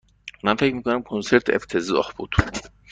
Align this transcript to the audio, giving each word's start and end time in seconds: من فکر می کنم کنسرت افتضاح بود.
من 0.43 0.55
فکر 0.55 0.75
می 0.75 0.83
کنم 0.83 1.01
کنسرت 1.01 1.49
افتضاح 1.49 2.11
بود. 2.17 2.31